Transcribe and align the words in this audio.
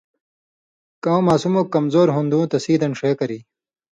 کؤں 1.03 1.21
ماسُم 1.25 1.53
اوک 1.57 1.67
کمزُور 1.73 2.07
ہُوݩدُوں 2.15 2.45
تسیں 2.51 2.79
دن 2.81 2.91
ݜے 2.99 3.11
کری 3.19 3.39